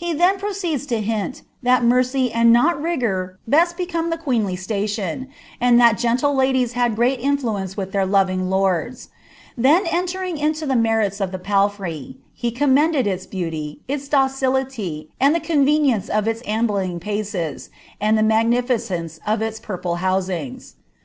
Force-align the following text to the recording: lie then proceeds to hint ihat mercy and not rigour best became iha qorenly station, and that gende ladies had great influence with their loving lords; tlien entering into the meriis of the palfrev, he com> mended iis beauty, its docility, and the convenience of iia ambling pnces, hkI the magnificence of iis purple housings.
lie 0.00 0.14
then 0.14 0.38
proceeds 0.38 0.86
to 0.86 1.00
hint 1.00 1.42
ihat 1.66 1.82
mercy 1.82 2.30
and 2.32 2.52
not 2.52 2.80
rigour 2.80 3.40
best 3.48 3.76
became 3.76 4.08
iha 4.08 4.22
qorenly 4.22 4.56
station, 4.56 5.26
and 5.60 5.80
that 5.80 5.98
gende 5.98 6.22
ladies 6.22 6.74
had 6.74 6.94
great 6.94 7.18
influence 7.18 7.76
with 7.76 7.90
their 7.90 8.06
loving 8.06 8.48
lords; 8.48 9.08
tlien 9.58 9.80
entering 9.92 10.38
into 10.38 10.64
the 10.64 10.74
meriis 10.78 11.20
of 11.20 11.32
the 11.32 11.40
palfrev, 11.40 12.14
he 12.32 12.52
com> 12.52 12.72
mended 12.72 13.08
iis 13.08 13.26
beauty, 13.26 13.80
its 13.88 14.06
docility, 14.06 15.10
and 15.18 15.34
the 15.34 15.40
convenience 15.40 16.08
of 16.08 16.26
iia 16.26 16.40
ambling 16.46 17.00
pnces, 17.00 17.68
hkI 18.00 18.14
the 18.14 18.22
magnificence 18.22 19.18
of 19.26 19.42
iis 19.42 19.58
purple 19.58 19.96
housings. 19.96 20.76